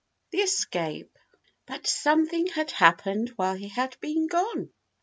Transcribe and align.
THE 0.31 0.39
ESCAPE 0.39 1.15
But 1.67 1.85
something 1.85 2.47
had 2.47 2.71
happened 2.71 3.33
while 3.35 3.53
he 3.53 3.67
had 3.67 3.99
been 3.99 4.25
gone. 4.25 4.71